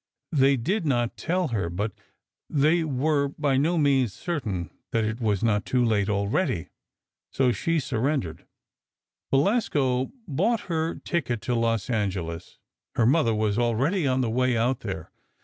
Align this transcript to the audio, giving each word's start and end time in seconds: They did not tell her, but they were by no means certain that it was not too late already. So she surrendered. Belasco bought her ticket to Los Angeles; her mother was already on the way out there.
They 0.31 0.57
did 0.57 0.83
not 0.83 1.15
tell 1.15 1.49
her, 1.49 1.69
but 1.69 1.91
they 2.49 2.83
were 2.83 3.27
by 3.27 3.57
no 3.57 3.77
means 3.77 4.13
certain 4.13 4.71
that 4.89 5.03
it 5.03 5.21
was 5.21 5.43
not 5.43 5.63
too 5.63 5.85
late 5.85 6.09
already. 6.09 6.69
So 7.29 7.51
she 7.51 7.79
surrendered. 7.79 8.47
Belasco 9.29 10.11
bought 10.27 10.61
her 10.61 10.95
ticket 10.95 11.39
to 11.43 11.53
Los 11.53 11.87
Angeles; 11.87 12.57
her 12.95 13.05
mother 13.05 13.35
was 13.35 13.59
already 13.59 14.07
on 14.07 14.21
the 14.21 14.31
way 14.31 14.57
out 14.57 14.79
there. 14.79 15.11